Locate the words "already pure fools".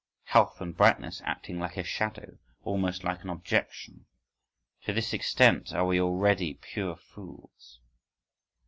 6.01-7.81